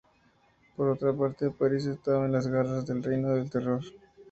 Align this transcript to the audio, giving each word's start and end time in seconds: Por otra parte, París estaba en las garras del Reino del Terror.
Por 0.75 0.89
otra 0.89 1.13
parte, 1.15 1.51
París 1.51 1.85
estaba 1.85 2.25
en 2.25 2.31
las 2.31 2.47
garras 2.47 2.87
del 2.87 3.03
Reino 3.03 3.35
del 3.35 3.51
Terror. 3.51 3.83